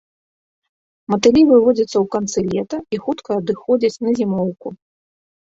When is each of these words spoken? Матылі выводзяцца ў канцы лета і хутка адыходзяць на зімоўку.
Матылі 1.13 1.43
выводзяцца 1.51 1.97
ў 2.03 2.11
канцы 2.15 2.39
лета 2.55 2.77
і 2.97 3.01
хутка 3.05 3.31
адыходзяць 3.43 3.95
на 4.07 4.11
зімоўку. 4.23 4.67